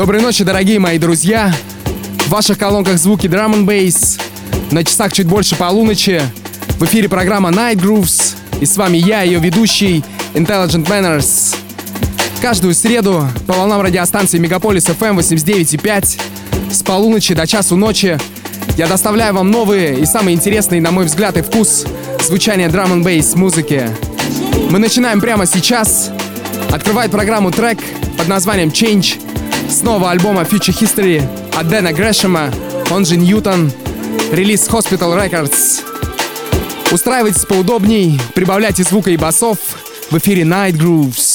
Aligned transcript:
Доброй 0.00 0.22
ночи, 0.22 0.44
дорогие 0.44 0.78
мои 0.78 0.96
друзья! 0.96 1.54
В 2.20 2.30
ваших 2.30 2.56
колонках 2.56 2.96
звуки 2.96 3.26
Drum 3.26 3.52
and 3.52 3.66
Bass. 3.66 4.18
На 4.70 4.82
часах 4.82 5.12
чуть 5.12 5.26
больше 5.26 5.56
полуночи. 5.56 6.22
В 6.78 6.84
эфире 6.86 7.06
программа 7.06 7.50
Night 7.50 7.74
Grooves. 7.74 8.34
И 8.62 8.64
с 8.64 8.78
вами 8.78 8.96
я, 8.96 9.20
ее 9.20 9.38
ведущий, 9.40 10.02
Intelligent 10.32 10.86
Manners. 10.86 11.54
Каждую 12.40 12.74
среду 12.74 13.28
по 13.46 13.52
волнам 13.52 13.82
радиостанции 13.82 14.38
Мегаполис 14.38 14.86
FM 14.86 15.18
89.5 15.18 16.18
с 16.72 16.82
полуночи 16.82 17.34
до 17.34 17.46
часу 17.46 17.76
ночи 17.76 18.18
я 18.78 18.86
доставляю 18.86 19.34
вам 19.34 19.50
новые 19.50 20.00
и 20.00 20.06
самые 20.06 20.34
интересные, 20.34 20.80
на 20.80 20.92
мой 20.92 21.04
взгляд 21.04 21.36
и 21.36 21.42
вкус, 21.42 21.84
звучания 22.22 22.70
Drum 22.70 22.94
and 22.94 23.04
Bass 23.04 23.36
музыки. 23.36 23.90
Мы 24.70 24.78
начинаем 24.78 25.20
прямо 25.20 25.44
сейчас. 25.44 26.10
Открывает 26.72 27.10
программу 27.10 27.50
трек 27.50 27.78
под 28.16 28.28
названием 28.28 28.70
Change 28.70 29.29
с 29.80 29.82
нового 29.82 30.10
альбома 30.10 30.42
Future 30.42 30.78
History 30.78 31.22
от 31.58 31.68
Дэна 31.68 31.94
Грэшема, 31.94 32.52
он 32.90 33.06
же 33.06 33.16
Ньютон, 33.16 33.72
релиз 34.30 34.68
Hospital 34.68 35.16
Records. 35.16 35.80
Устраивайтесь 36.92 37.46
поудобней, 37.46 38.20
прибавляйте 38.34 38.82
звука 38.82 39.10
и 39.10 39.16
басов 39.16 39.56
в 40.10 40.18
эфире 40.18 40.42
Night 40.42 40.72
Grooves. 40.72 41.29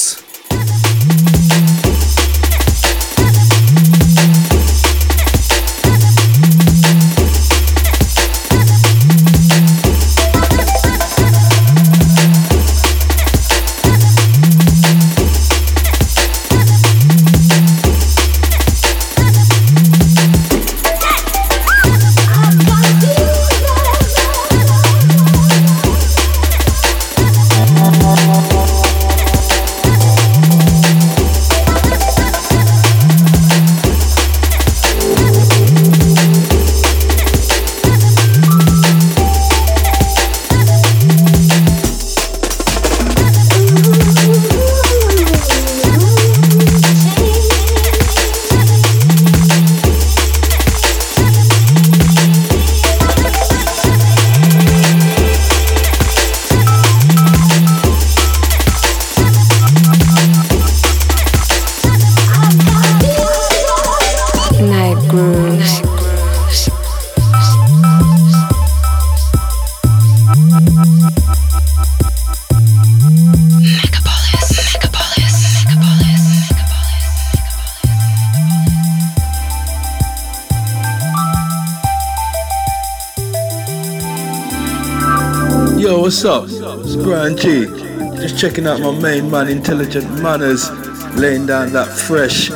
Checking 88.35 88.67
out 88.67 88.81
my 88.81 88.91
main 88.91 89.31
man, 89.31 89.47
Intelligent 89.47 90.21
Manners, 90.21 90.69
laying 91.15 91.45
down 91.45 91.71
that 91.71 91.87
fresh, 91.87 92.49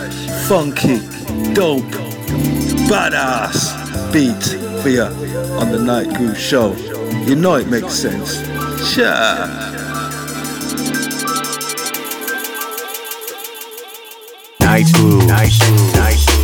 funky, 0.47 0.97
dope, 1.53 1.83
badass 2.89 3.79
beat 4.11 4.43
for 4.81 4.89
ya 4.89 5.07
on 5.59 5.71
the 5.71 5.79
Night 5.79 6.13
Groove 6.17 6.37
Show. 6.37 6.75
You 7.25 7.35
know 7.35 7.55
it 7.55 7.67
makes 7.67 7.93
sense. 7.93 8.35
Sure. 8.93 9.05
Night 14.59 14.85
Grooves. 14.93 15.27
Night 15.27 15.51
Grooves. 15.59 15.93
Night 15.95 16.25
Grooves. 16.25 16.38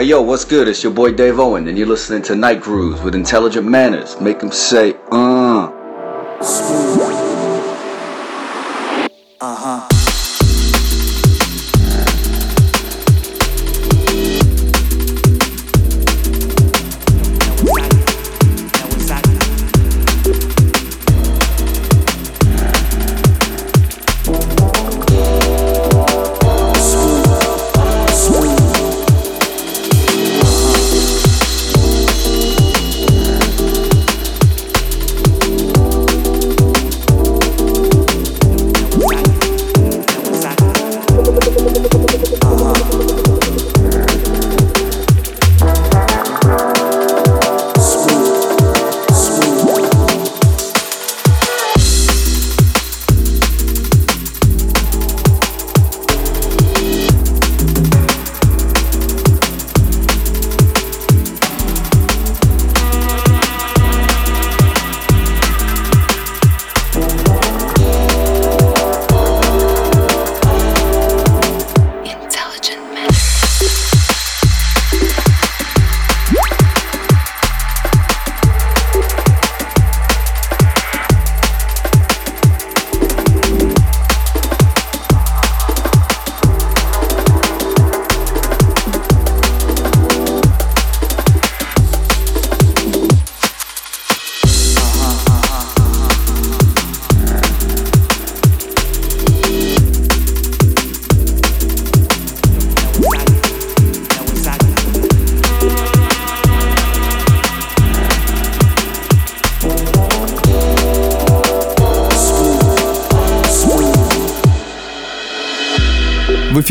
Hey 0.00 0.06
yo, 0.06 0.22
what's 0.22 0.46
good? 0.46 0.66
It's 0.66 0.82
your 0.82 0.94
boy 0.94 1.12
Dave 1.12 1.38
Owen, 1.38 1.68
and 1.68 1.76
you're 1.76 1.86
listening 1.86 2.22
to 2.22 2.34
Night 2.34 2.62
Grooves 2.62 3.02
with 3.02 3.14
intelligent 3.14 3.66
manners. 3.66 4.18
Make 4.18 4.38
them 4.38 4.50
say, 4.50 4.94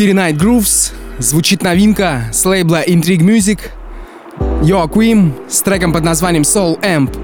эфире 0.10 0.14
Night 0.14 0.38
Grooves 0.38 0.92
звучит 1.20 1.62
новинка 1.62 2.24
с 2.32 2.44
лейбла 2.46 2.84
Intrigue 2.84 3.20
Music 3.22 3.60
Joaquim 4.62 5.34
с 5.50 5.62
треком 5.62 5.94
под 5.94 6.04
названием 6.04 6.44
Soul 6.44 6.80
Amp. 6.82 7.16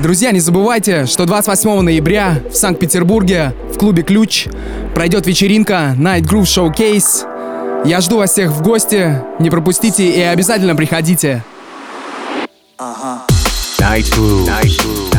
Друзья, 0.00 0.30
не 0.30 0.40
забывайте, 0.40 1.06
что 1.06 1.24
28 1.24 1.80
ноября 1.80 2.40
в 2.50 2.54
Санкт-Петербурге 2.54 3.54
в 3.72 3.78
клубе 3.78 4.02
«Ключ» 4.02 4.46
пройдет 4.94 5.26
вечеринка 5.26 5.96
Night 5.98 6.22
Groove 6.22 6.42
Showcase. 6.42 7.84
Я 7.84 8.00
жду 8.00 8.18
вас 8.18 8.32
всех 8.32 8.50
в 8.50 8.62
гости, 8.62 9.20
не 9.40 9.50
пропустите 9.50 10.08
и 10.08 10.20
обязательно 10.20 10.76
приходите. 10.76 11.42
Groove. 12.78 13.20
Night 13.80 14.10
Groove. 14.14 14.46
Night 14.46 14.78
Groove. 14.78 15.13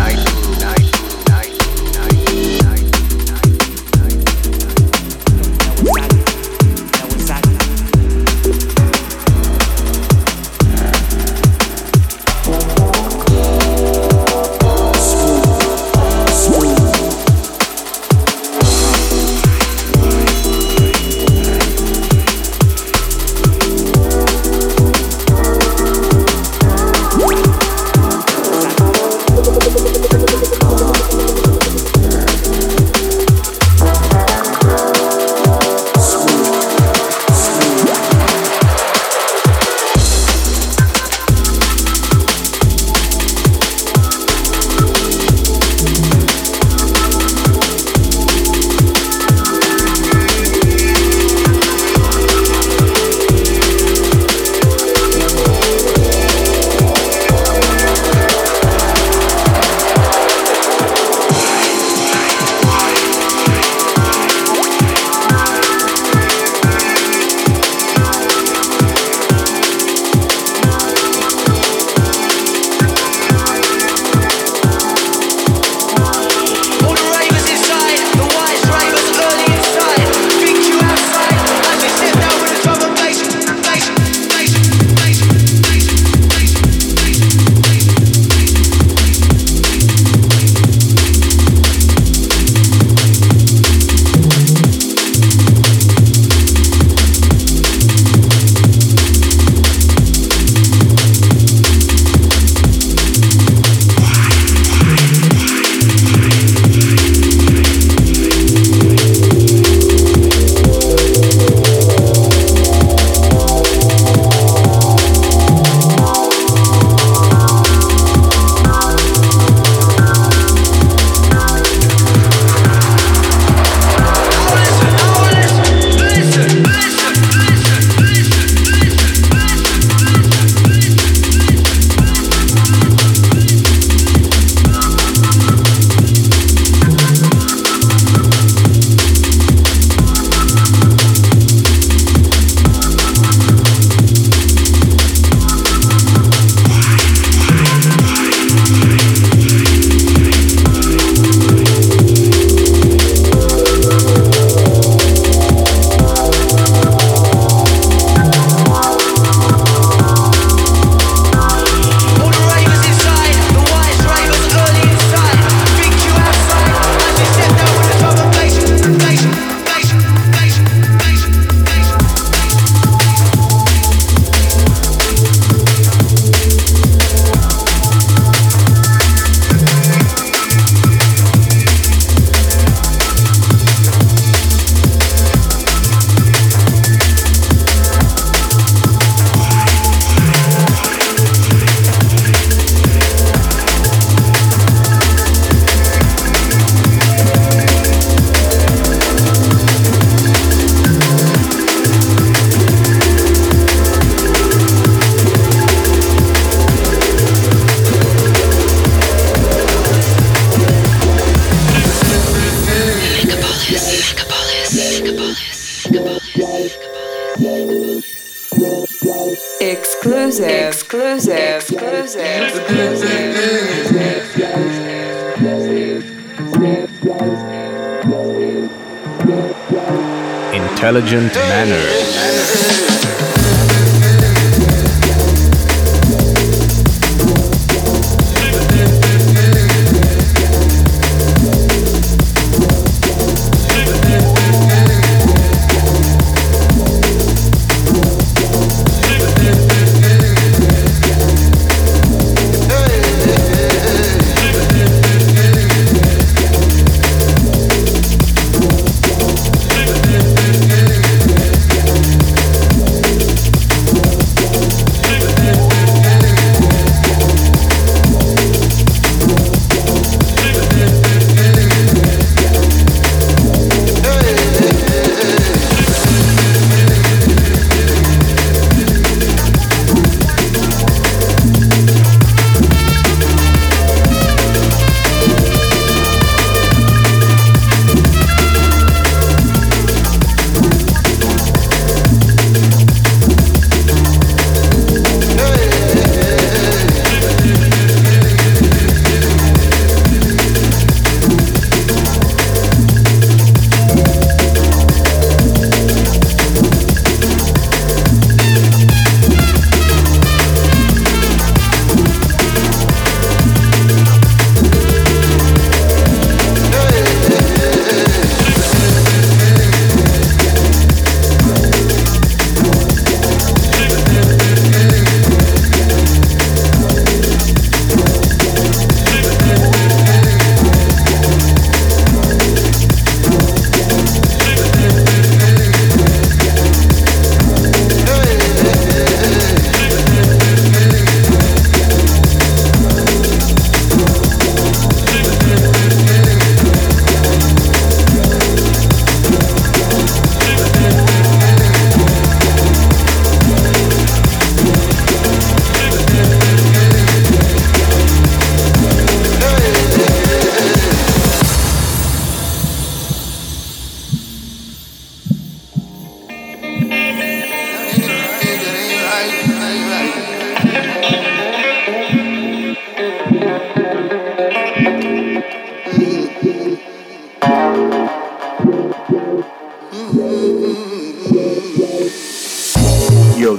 Intelligent 231.06 231.45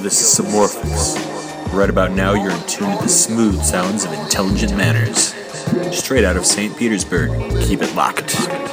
this 0.07 0.21
is 0.21 0.47
Submorphix. 0.47 1.73
Right 1.73 1.91
about 1.91 2.13
now, 2.13 2.35
you're 2.35 2.53
in 2.53 2.67
tune 2.69 2.97
to 2.97 3.03
the 3.03 3.09
smooth 3.09 3.61
sounds 3.65 4.05
of 4.05 4.13
intelligent 4.13 4.77
manners. 4.77 5.35
Straight 5.93 6.23
out 6.23 6.37
of 6.37 6.47
St. 6.47 6.77
Petersburg. 6.77 7.33
Keep 7.65 7.83
it 7.83 7.93
locked. 7.97 8.66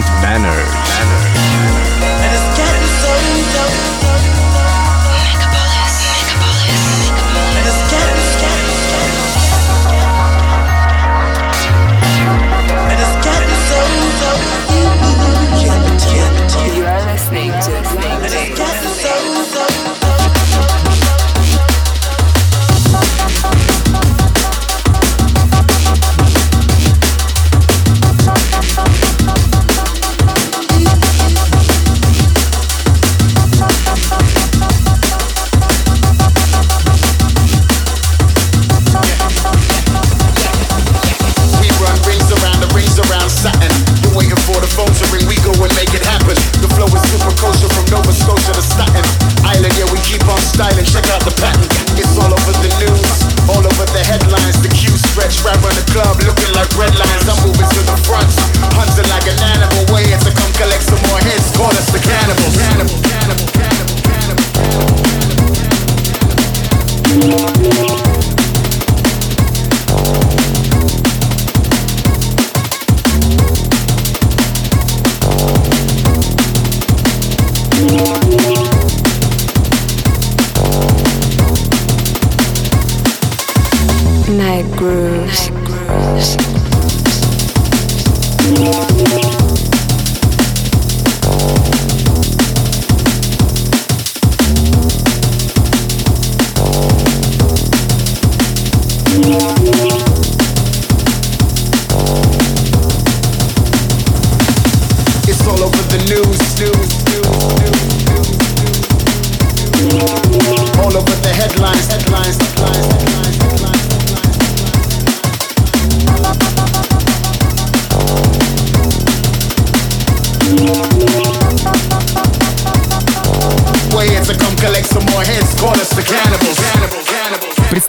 Manners. 0.00 0.81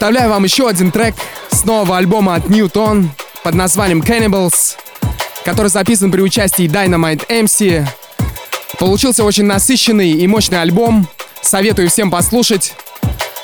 Представляю 0.03 0.31
вам 0.31 0.43
еще 0.43 0.67
один 0.67 0.91
трек 0.91 1.15
с 1.49 1.63
нового 1.63 1.97
альбома 1.97 2.35
от 2.35 2.47
Newton 2.47 3.05
под 3.41 3.55
названием 3.55 4.01
Cannibals, 4.01 4.75
который 5.45 5.69
записан 5.69 6.11
при 6.11 6.19
участии 6.19 6.65
Dynamite 6.65 7.25
MC. 7.29 7.87
Получился 8.79 9.23
очень 9.23 9.45
насыщенный 9.45 10.11
и 10.11 10.27
мощный 10.27 10.61
альбом. 10.61 11.07
Советую 11.41 11.89
всем 11.89 12.11
послушать. 12.11 12.73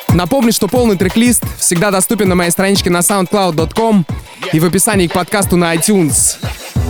Напомню, 0.09 0.51
что 0.51 0.67
полный 0.67 0.97
трек-лист 0.97 1.45
всегда 1.57 1.91
доступен 1.91 2.27
на 2.27 2.35
моей 2.35 2.51
страничке 2.51 2.89
на 2.89 2.97
soundcloud.com 2.97 4.05
и 4.51 4.59
в 4.59 4.65
описании 4.65 5.07
к 5.07 5.13
подкасту 5.13 5.55
на 5.55 5.73
iTunes. 5.73 6.39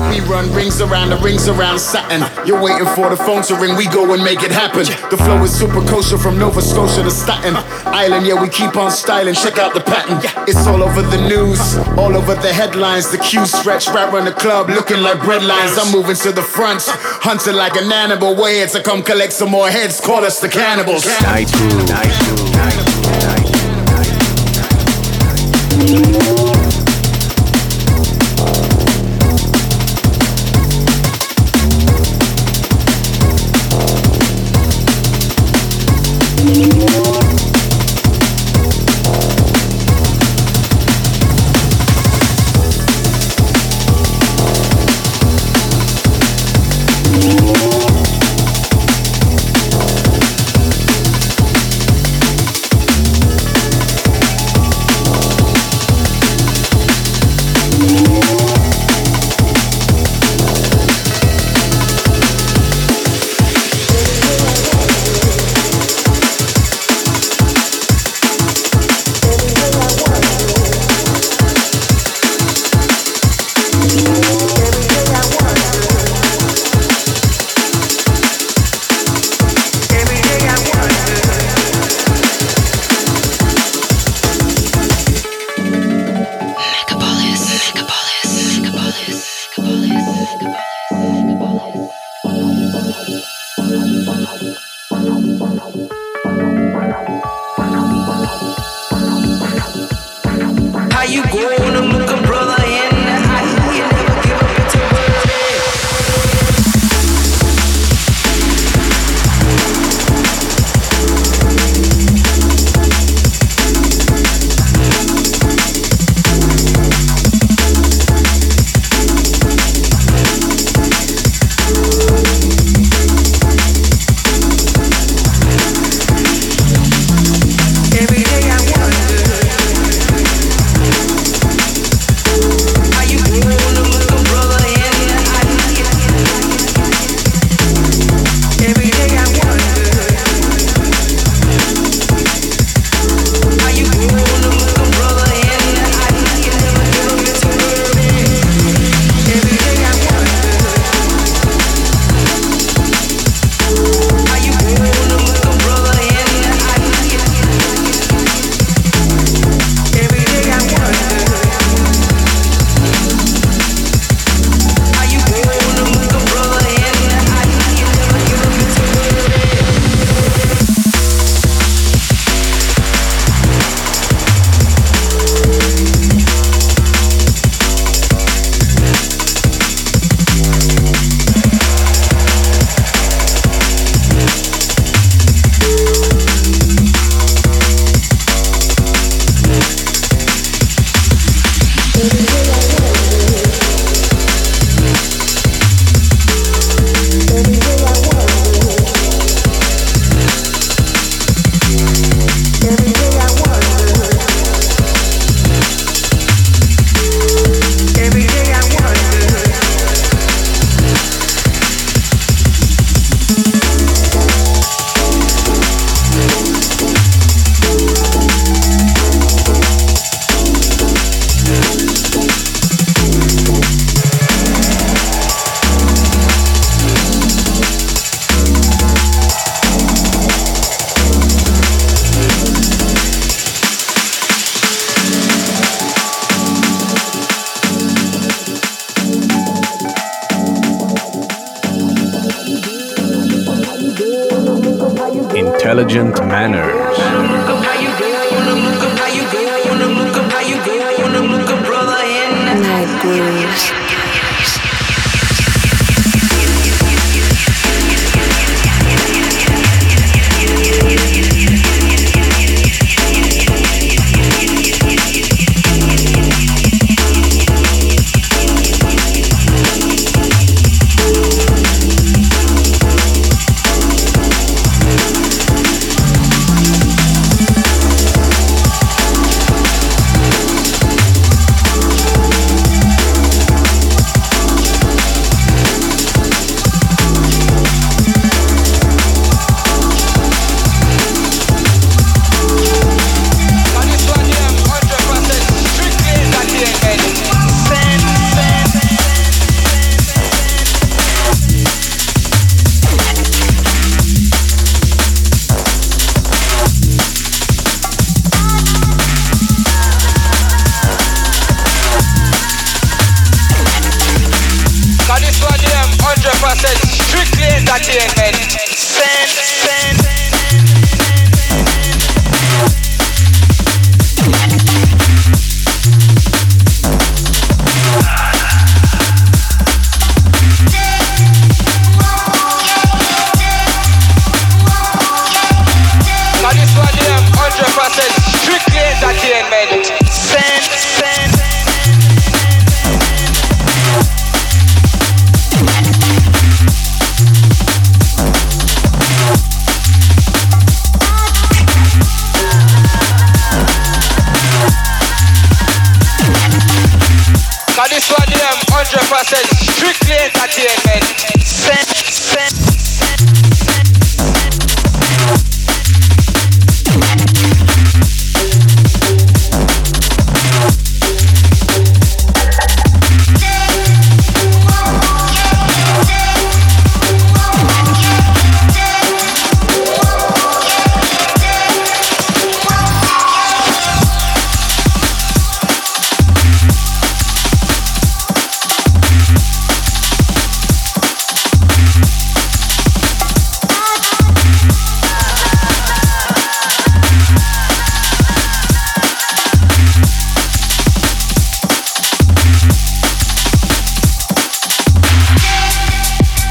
We 0.07 0.21
run 0.21 0.53
rings 0.53 0.79
around 0.79 1.09
the 1.09 1.17
rings 1.17 1.49
around 1.49 1.79
Saturn. 1.79 2.23
You're 2.47 2.61
waiting 2.61 2.87
for 2.95 3.09
the 3.09 3.17
phone 3.17 3.43
to 3.43 3.55
ring, 3.55 3.75
we 3.75 3.85
go 3.87 4.13
and 4.13 4.23
make 4.23 4.43
it 4.43 4.51
happen. 4.51 4.85
The 5.09 5.17
flow 5.17 5.43
is 5.43 5.51
super 5.51 5.81
kosher 5.85 6.17
from 6.17 6.39
Nova 6.39 6.61
Scotia 6.61 7.03
to 7.03 7.11
Staten 7.11 7.57
Island. 7.85 8.25
Yeah, 8.25 8.41
we 8.41 8.47
keep 8.47 8.77
on 8.77 8.91
styling. 8.91 9.33
Check 9.33 9.57
out 9.57 9.73
the 9.73 9.81
pattern. 9.81 10.21
It's 10.47 10.65
all 10.67 10.81
over 10.83 11.01
the 11.01 11.17
news, 11.27 11.75
all 11.97 12.15
over 12.15 12.35
the 12.35 12.53
headlines. 12.53 13.09
The 13.11 13.17
queue 13.17 13.45
stretch 13.45 13.87
right 13.87 14.07
around 14.11 14.23
the 14.25 14.31
club, 14.31 14.69
looking 14.69 15.01
like 15.01 15.19
bread 15.21 15.43
lines. 15.43 15.77
I'm 15.77 15.91
moving 15.91 16.15
to 16.17 16.31
the 16.31 16.43
front, 16.43 16.83
hunting 16.87 17.55
like 17.55 17.75
an 17.75 17.91
animal. 17.91 18.35
Waiting 18.35 18.69
to 18.69 18.81
come 18.81 19.03
collect 19.03 19.33
some 19.33 19.49
more 19.49 19.69
heads. 19.69 19.99
Call 19.99 20.23
us 20.23 20.39
the 20.39 20.47
cannibals. 20.47 21.05
Night. 21.05 21.23
Night 21.27 21.51
Groove. 21.51 21.89
Night 21.89 22.13
Groove. 22.23 22.55
Night 22.55 22.79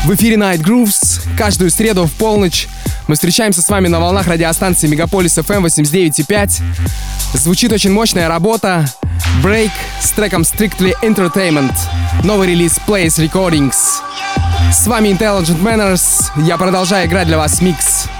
В 0.08 0.14
эфире 0.14 0.36
Night 0.36 0.62
Grooves. 0.62 1.20
Каждую 1.36 1.70
среду 1.70 2.06
в 2.06 2.12
полночь 2.12 2.66
мы 3.08 3.14
встречаемся 3.14 3.60
с 3.60 3.68
вами 3.68 3.88
на 3.88 4.00
волнах 4.00 4.26
радиостанции 4.26 4.88
Мегаполис 4.88 5.36
FM 5.36 5.66
89.5. 5.66 6.62
Звучит 7.34 7.72
очень 7.74 7.92
мощная 7.92 8.26
работа. 8.26 8.90
Break 9.42 9.70
с 10.00 10.10
треком 10.12 10.42
Strictly 10.42 10.94
Entertainment. 11.02 11.74
Новый 12.24 12.48
релиз 12.48 12.80
Place 12.86 13.18
Recordings. 13.18 13.76
С 14.72 14.86
вами 14.86 15.08
Intelligent 15.08 15.60
Manners. 15.60 16.30
Я 16.42 16.56
продолжаю 16.56 17.06
играть 17.06 17.26
для 17.26 17.36
вас 17.36 17.60
микс. 17.60 18.06
Cause 18.06 18.17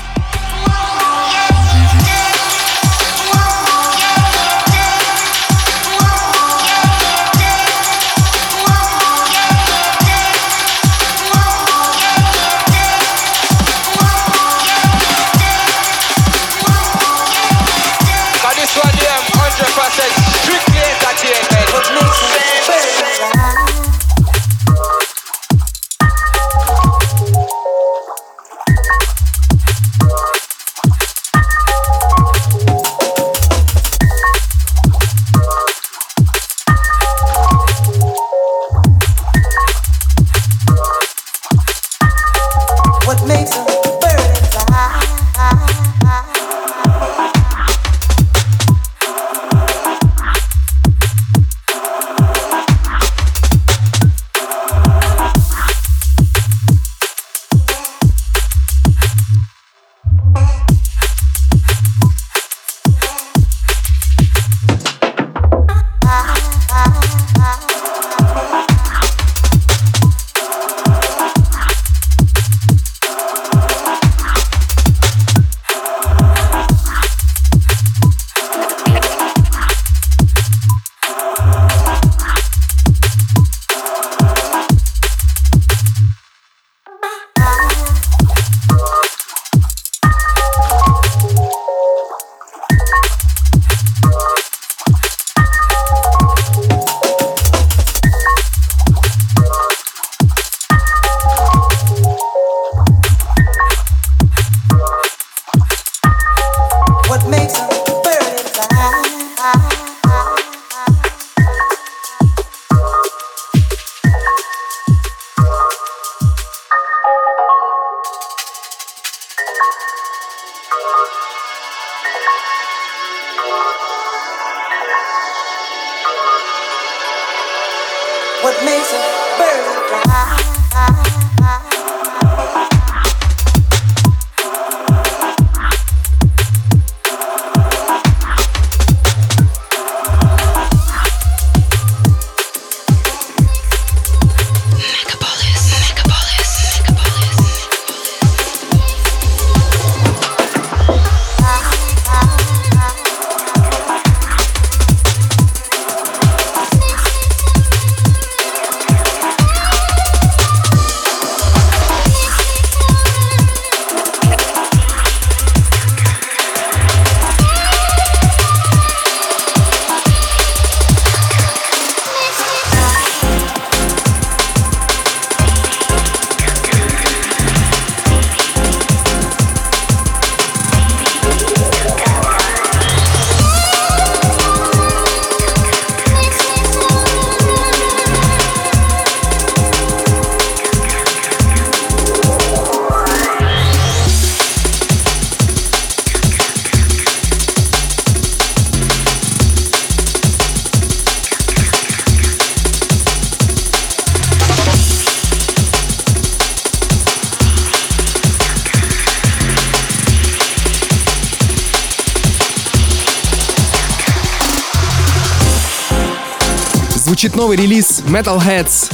Звучит 217.19 217.35
новый 217.35 217.57
релиз 217.57 218.05
Metalheads 218.07 218.93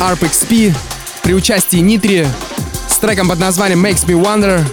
ARP 0.00 0.20
XP 0.20 0.74
при 1.22 1.34
участии 1.34 1.76
Нитри 1.76 2.26
с 2.88 2.96
треком 2.96 3.28
под 3.28 3.40
названием 3.40 3.84
Makes 3.84 4.06
Me 4.06 4.18
Wonder. 4.18 4.64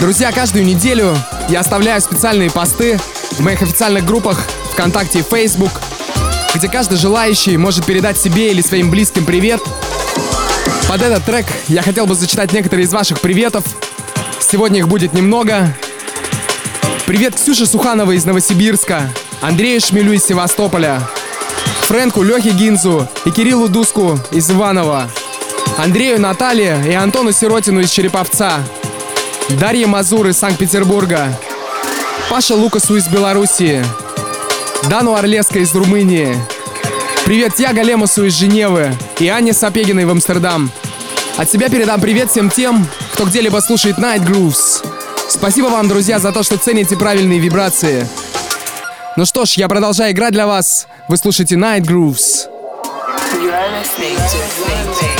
Друзья, 0.00 0.32
каждую 0.32 0.64
неделю 0.64 1.14
я 1.50 1.60
оставляю 1.60 2.00
специальные 2.00 2.50
посты 2.50 2.98
в 3.32 3.40
моих 3.40 3.60
официальных 3.60 4.06
группах 4.06 4.40
ВКонтакте 4.72 5.18
и 5.18 5.22
Facebook, 5.22 5.70
где 6.54 6.66
каждый 6.66 6.96
желающий 6.96 7.58
может 7.58 7.84
передать 7.84 8.16
себе 8.16 8.52
или 8.52 8.62
своим 8.62 8.90
близким 8.90 9.26
привет. 9.26 9.60
Под 10.88 11.02
этот 11.02 11.26
трек 11.26 11.44
я 11.68 11.82
хотел 11.82 12.06
бы 12.06 12.14
зачитать 12.14 12.54
некоторые 12.54 12.86
из 12.86 12.92
ваших 12.94 13.20
приветов. 13.20 13.64
Сегодня 14.40 14.78
их 14.78 14.88
будет 14.88 15.12
немного. 15.12 15.76
Привет 17.04 17.34
Ксюше 17.34 17.66
Сухановой 17.66 18.16
из 18.16 18.24
Новосибирска, 18.24 19.12
Андрею 19.42 19.78
Шмелю 19.78 20.14
из 20.14 20.24
Севастополя, 20.24 21.06
Фрэнку, 21.82 22.22
Лехе 22.22 22.50
Гинзу 22.50 23.08
и 23.24 23.30
Кириллу 23.30 23.68
Дуску 23.68 24.18
из 24.30 24.50
Иванова, 24.50 25.10
Андрею 25.76 26.20
Наталье 26.20 26.82
и 26.86 26.92
Антону 26.92 27.32
Сиротину 27.32 27.80
из 27.80 27.90
Череповца, 27.90 28.60
Дарье 29.60 29.86
Мазур 29.86 30.28
из 30.28 30.38
Санкт-Петербурга, 30.38 31.38
Паша 32.30 32.54
Лукасу 32.54 32.96
из 32.96 33.08
Белоруссии, 33.08 33.84
Дану 34.88 35.14
Орлеско 35.14 35.58
из 35.58 35.74
Румынии, 35.74 36.36
привет 37.26 37.58
Яго 37.58 37.82
Лемусу 37.82 38.24
из 38.24 38.34
Женевы 38.34 38.94
и 39.18 39.28
Анне 39.28 39.52
Сапегиной 39.52 40.04
в 40.04 40.10
Амстердам. 40.10 40.70
От 41.36 41.50
себя 41.50 41.68
передам 41.68 42.00
привет 42.00 42.30
всем 42.30 42.50
тем, 42.50 42.86
кто 43.12 43.24
где-либо 43.24 43.58
слушает 43.60 43.98
Night 43.98 44.24
Grooves. 44.24 44.84
Спасибо 45.28 45.66
вам, 45.66 45.88
друзья, 45.88 46.18
за 46.18 46.30
то, 46.32 46.42
что 46.42 46.58
цените 46.58 46.96
правильные 46.96 47.38
вибрации. 47.38 48.06
Ну 49.16 49.24
что 49.24 49.44
ж, 49.44 49.52
я 49.52 49.68
продолжаю 49.68 50.12
играть 50.12 50.32
для 50.32 50.46
вас. 50.46 50.86
Вы 51.12 51.18
слушаете 51.18 51.56
Night 51.56 51.84
Grooves. 51.84 52.48
You 53.38 53.50
listening 53.50 54.16
to 54.16 55.11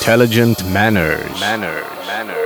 Intelligent 0.00 0.64
manners. 0.64 1.38
Manners. 1.40 1.84
Manners. 2.06 2.40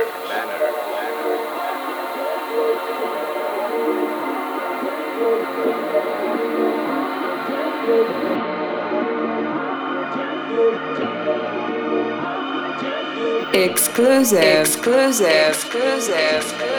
Exclusive, 13.53 14.43
exclusive, 14.43 15.47
exclusive, 15.47 16.74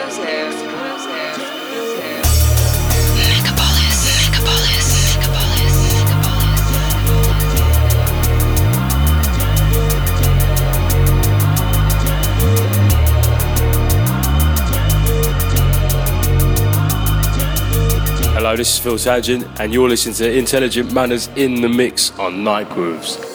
Hello, 18.37 18.55
this 18.55 18.71
is 18.71 18.77
Phil 18.77 18.99
Sargent, 18.99 19.47
and 19.59 19.73
you're 19.73 19.89
listening 19.89 20.13
to 20.13 20.31
Intelligent 20.31 20.93
Manners 20.93 21.27
in 21.35 21.59
the 21.59 21.67
Mix 21.67 22.11
on 22.19 22.43
Night 22.43 22.69
Grooves. 22.69 23.26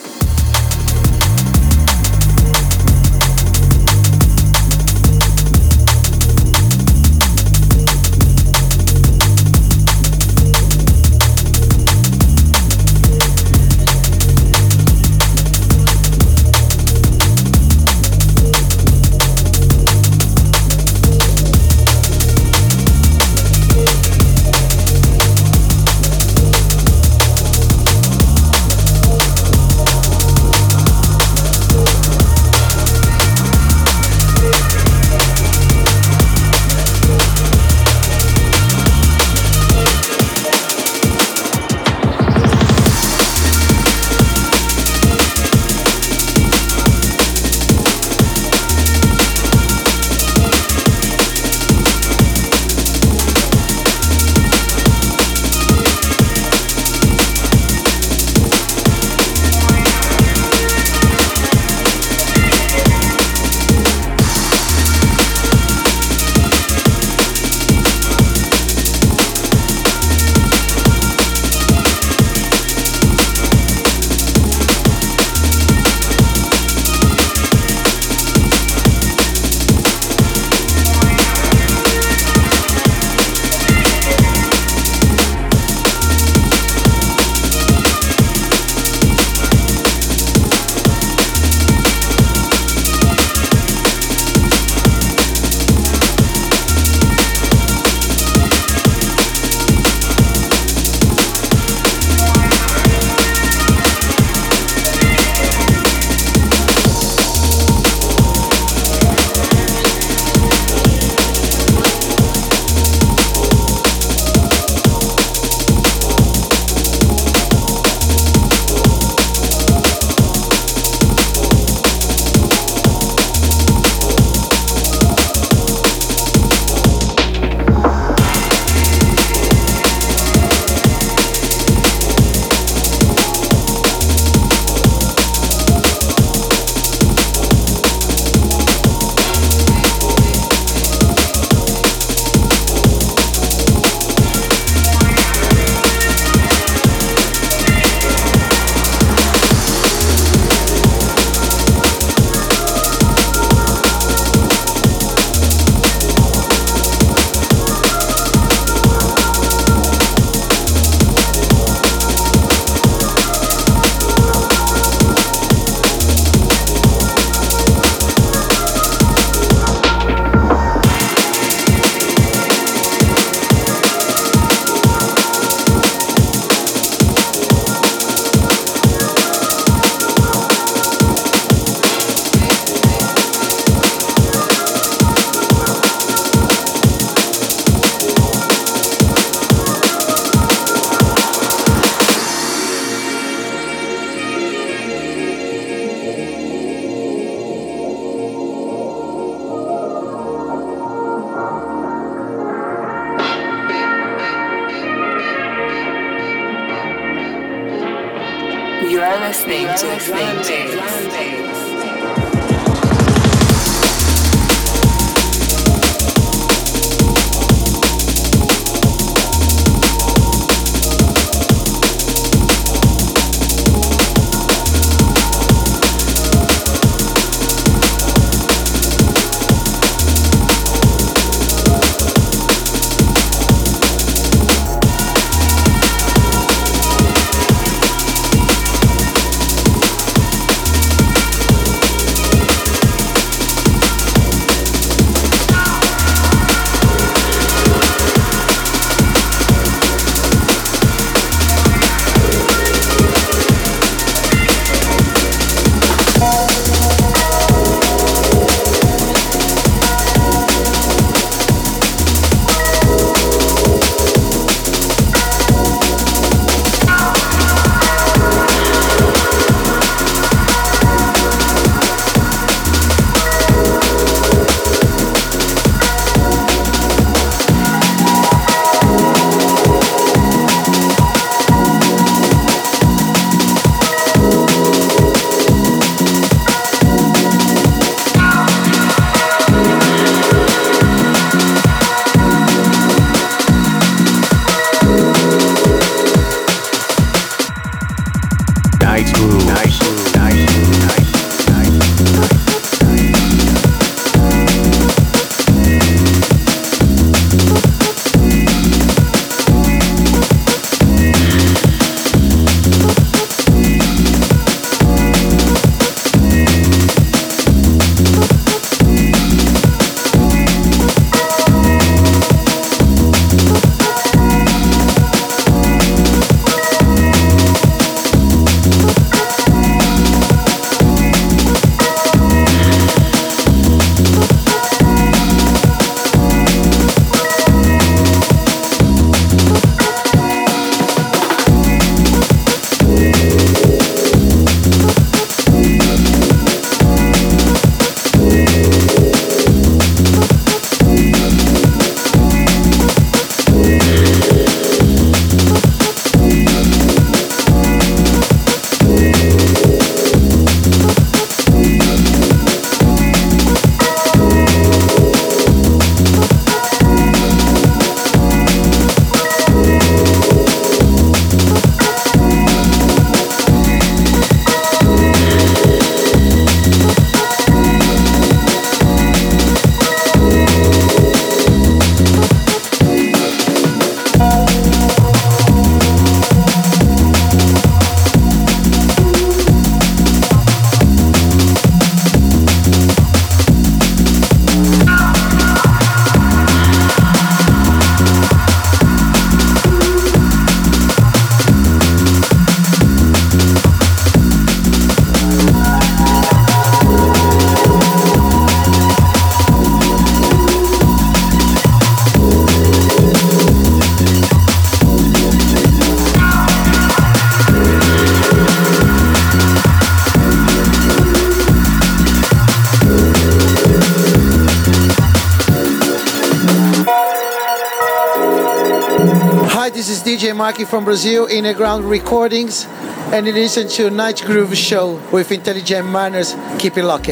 Marky 430.31 430.63
from 430.63 430.85
Brazil, 430.85 431.25
Inner 431.25 431.53
Ground 431.53 431.83
Recordings, 431.83 432.65
and 433.11 433.27
you 433.27 433.33
listen 433.33 433.67
to 433.67 433.89
Night 433.89 434.23
Groove 434.25 434.55
Show 434.55 435.01
with 435.11 435.33
Intelligent 435.33 435.85
Manners. 435.89 436.33
Keep 436.59 436.77
it 436.77 436.85
locked. 436.85 437.09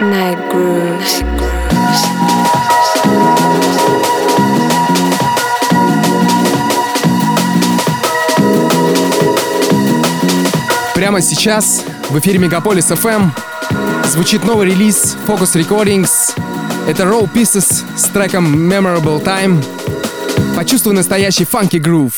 Night 0.00 0.38
Grooves. 0.50 1.22
Прямо 10.94 11.20
сейчас 11.20 11.84
в 12.10 12.18
эфире 12.18 12.40
Мегаполис 12.40 12.90
FM 12.90 13.30
звучит 14.07 14.43
новый 14.43 14.67
релиз 14.67 15.15
Focus 15.27 15.55
Recordings. 15.55 16.09
Это 16.87 17.03
Raw 17.03 17.29
Pieces 17.31 17.83
с 17.95 18.03
треком 18.05 18.71
Memorable 18.71 19.23
Time. 19.23 19.63
Почувствуй 20.55 20.93
настоящий 20.93 21.45
фанки 21.45 21.77
грув. 21.77 22.13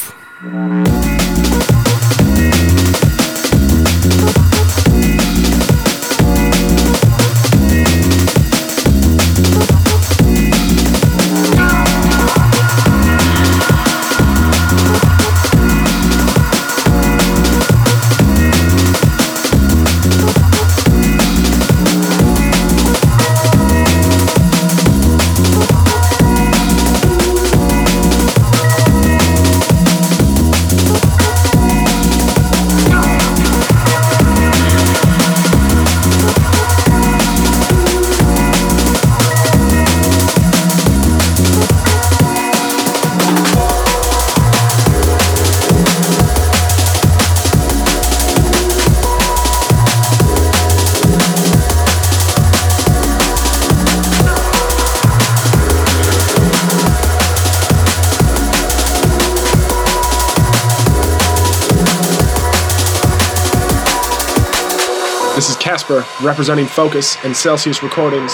Representing 66.21 66.67
Focus 66.67 67.17
and 67.23 67.35
Celsius 67.35 67.81
Recordings. 67.81 68.31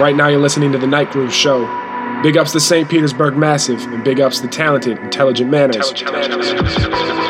Right 0.00 0.14
now 0.16 0.28
you're 0.28 0.40
listening 0.40 0.72
to 0.72 0.78
the 0.78 0.86
Night 0.86 1.10
Groove 1.10 1.32
Show. 1.32 1.66
Big 2.22 2.36
ups 2.38 2.52
to 2.52 2.60
St. 2.60 2.88
Petersburg 2.88 3.36
Massive, 3.36 3.82
and 3.92 4.02
big 4.02 4.20
ups 4.20 4.40
to 4.40 4.48
talented, 4.48 4.98
intelligent 4.98 5.50
manners. 5.50 5.90
Intelligent 5.90 6.40
manners. 6.40 7.25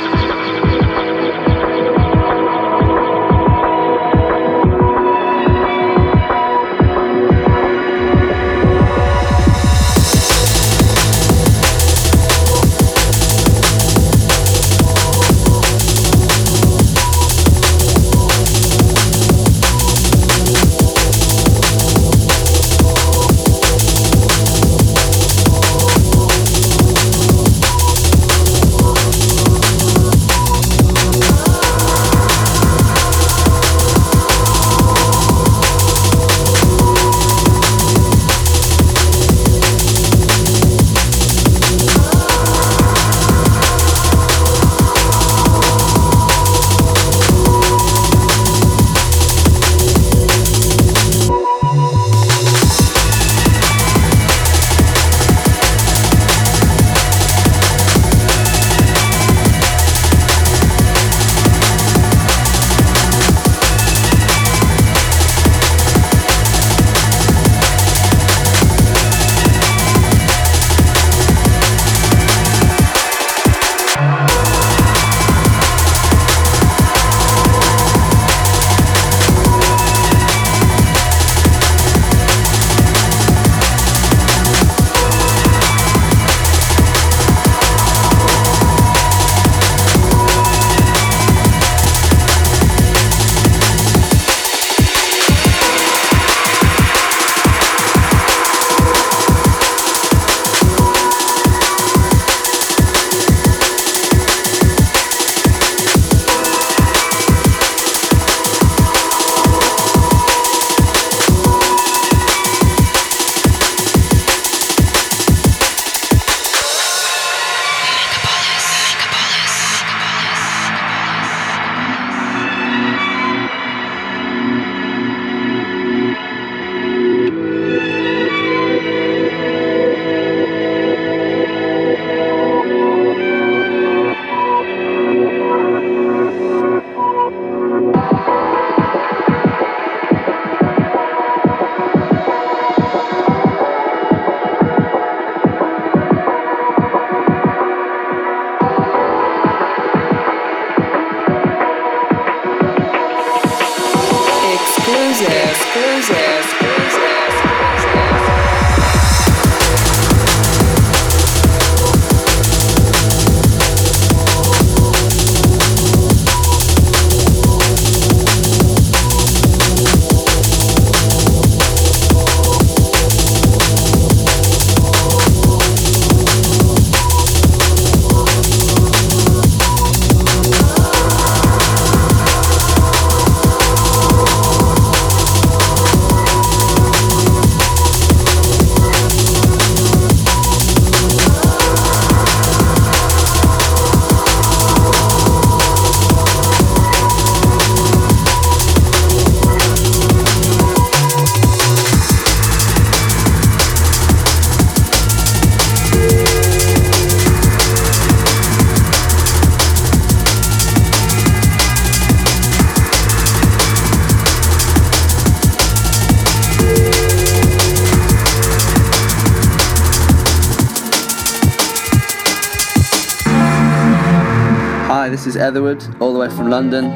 Etherwood, 225.46 225.84
all 226.00 226.12
the 226.12 226.18
way 226.18 226.28
from 226.28 226.50
London. 226.50 226.86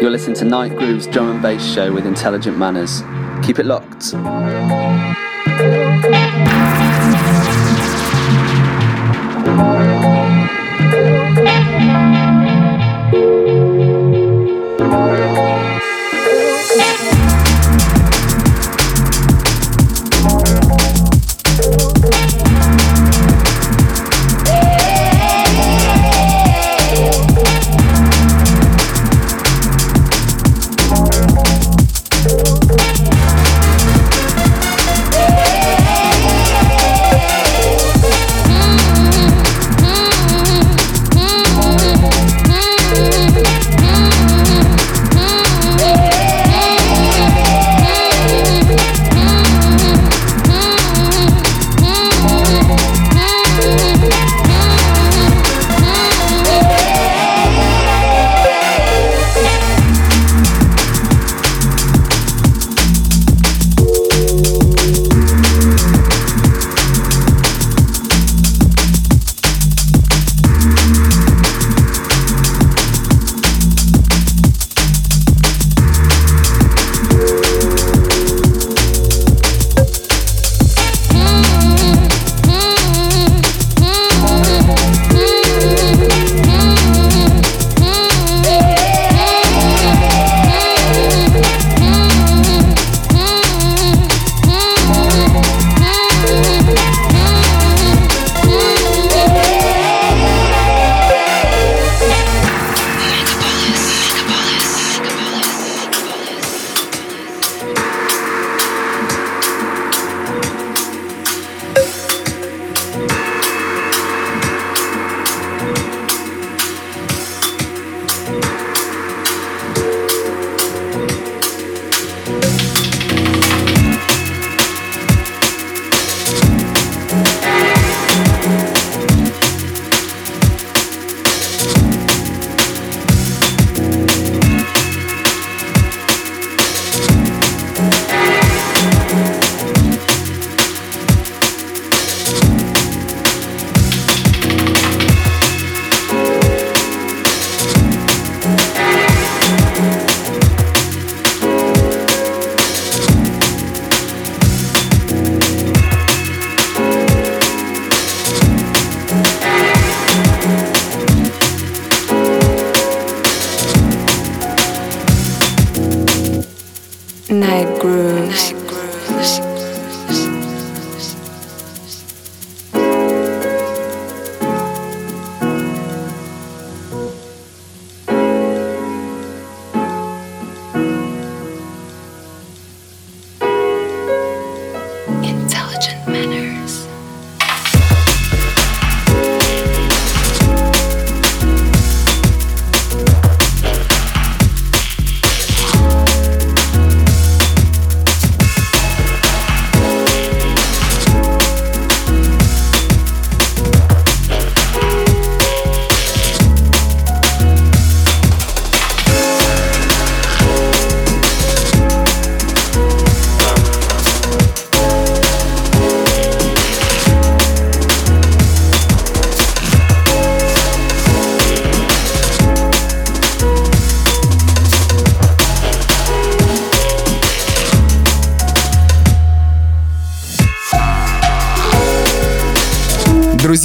You're 0.00 0.10
listening 0.10 0.36
to 0.36 0.46
Night 0.46 0.74
Groove's 0.74 1.06
drum 1.06 1.30
and 1.30 1.42
bass 1.42 1.62
show 1.62 1.92
with 1.92 2.06
intelligent 2.06 2.56
manners. 2.56 3.02
Keep 3.44 3.58
it 3.58 3.66
locked. 3.66 4.14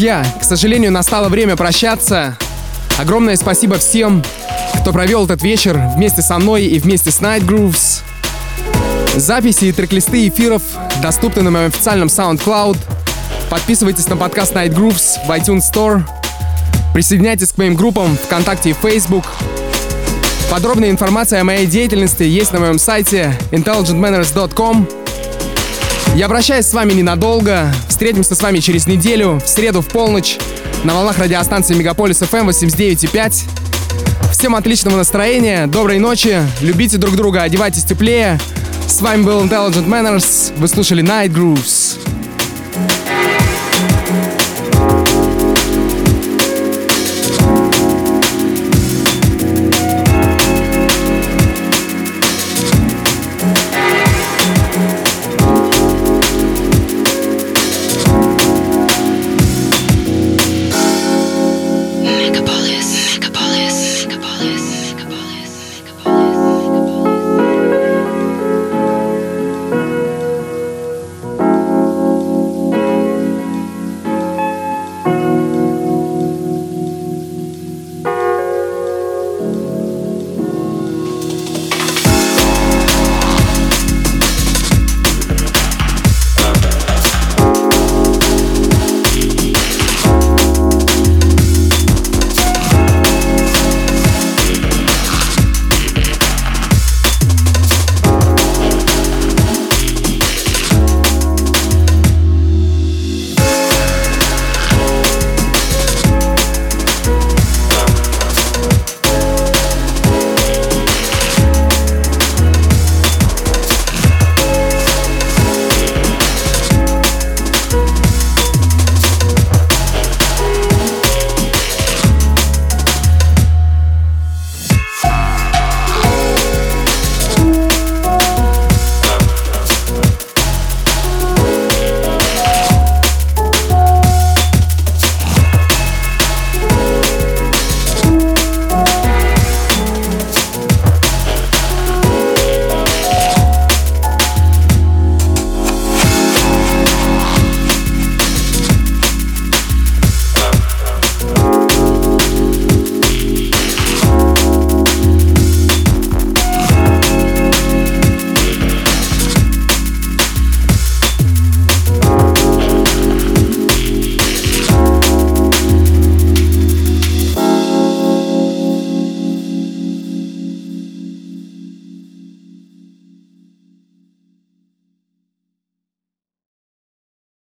Друзья, 0.05 0.23
к 0.39 0.43
сожалению, 0.43 0.91
настало 0.91 1.29
время 1.29 1.55
прощаться. 1.55 2.37
Огромное 2.99 3.35
спасибо 3.37 3.79
всем, 3.79 4.23
кто 4.79 4.93
провел 4.93 5.25
этот 5.25 5.41
вечер 5.41 5.81
вместе 5.95 6.21
со 6.21 6.37
мной 6.37 6.65
и 6.65 6.77
вместе 6.77 7.09
с 7.09 7.21
Night 7.21 7.43
Grooves. 7.43 8.03
Записи 9.15 9.65
и 9.65 9.71
трек-листы 9.71 10.27
эфиров 10.27 10.61
доступны 11.01 11.41
на 11.41 11.49
моем 11.49 11.69
официальном 11.69 12.09
SoundCloud. 12.09 12.77
Подписывайтесь 13.49 14.07
на 14.07 14.15
подкаст 14.15 14.53
Night 14.53 14.75
Grooves 14.75 15.25
в 15.25 15.31
iTunes 15.31 15.63
Store. 15.73 16.03
Присоединяйтесь 16.93 17.53
к 17.53 17.57
моим 17.57 17.73
группам 17.73 18.15
ВКонтакте 18.15 18.69
и 18.69 18.73
Facebook. 18.73 19.25
Подробная 20.51 20.91
информация 20.91 21.41
о 21.41 21.43
моей 21.43 21.65
деятельности 21.65 22.21
есть 22.21 22.53
на 22.53 22.59
моем 22.59 22.77
сайте 22.77 23.35
intelligentmanners.com. 23.49 25.04
Я 26.15 26.29
прощаюсь 26.29 26.65
с 26.65 26.73
вами 26.73 26.93
ненадолго. 26.93 27.73
Встретимся 27.89 28.35
с 28.35 28.41
вами 28.41 28.59
через 28.59 28.87
неделю, 28.87 29.41
в 29.43 29.49
среду 29.49 29.81
в 29.81 29.87
полночь, 29.87 30.37
на 30.85 30.93
волнах 30.93 31.19
радиостанции 31.19 31.75
Мегаполис 31.75 32.21
FM 32.21 32.47
89.5. 32.47 34.31
Всем 34.31 34.55
отличного 34.55 34.95
настроения, 34.95 35.67
доброй 35.67 35.99
ночи, 35.99 36.39
любите 36.61 36.95
друг 36.95 37.17
друга, 37.17 37.41
одевайтесь 37.41 37.83
теплее. 37.83 38.39
С 38.87 39.01
вами 39.01 39.23
был 39.23 39.43
Intelligent 39.43 39.89
Manners, 39.89 40.53
вы 40.57 40.69
слушали 40.69 41.03
Night 41.03 41.33
Grooves. 41.33 42.14